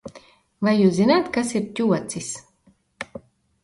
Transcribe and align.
Vai 0.67 0.73
Jūs 0.79 0.95
zināt 1.01 1.31
,kas 1.37 1.53
ir 1.61 1.69
ķocis? 1.81 2.35